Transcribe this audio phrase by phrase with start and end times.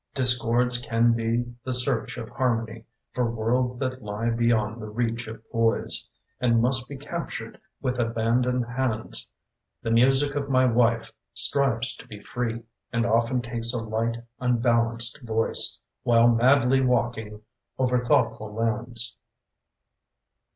[0.15, 5.47] Discords can be the search of harmony For worlds that lie beyond the reach of
[5.51, 9.29] poise And must be captured with abandoned hands.
[9.83, 15.21] The music of my wife strives to be free And often takes a light, unbalanced
[15.21, 17.43] voice While madly walking
[17.77, 19.17] over thoughtful lands.